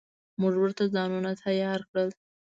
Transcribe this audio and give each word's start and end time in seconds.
موږ 0.41 0.53
ورته 0.59 0.83
ځانونه 0.95 1.31
تيار 1.43 1.79
کړل. 1.89 2.09